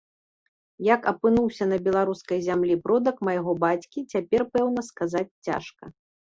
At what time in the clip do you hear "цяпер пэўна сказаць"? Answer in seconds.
4.17-5.27